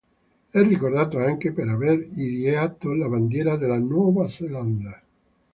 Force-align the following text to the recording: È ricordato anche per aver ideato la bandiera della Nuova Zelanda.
È 0.49 0.59
ricordato 0.63 1.19
anche 1.19 1.51
per 1.51 1.67
aver 1.67 2.07
ideato 2.15 2.91
la 2.93 3.07
bandiera 3.07 3.55
della 3.55 3.77
Nuova 3.77 4.27
Zelanda. 4.27 4.99